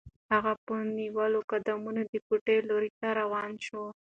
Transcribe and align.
هغه 0.33 0.53
په 0.65 0.73
نیولو 0.97 1.39
قدمونو 1.51 2.01
د 2.11 2.13
کوټې 2.27 2.57
لوري 2.69 2.91
ته 2.99 3.07
روانه 3.19 3.59
شوه. 3.67 3.89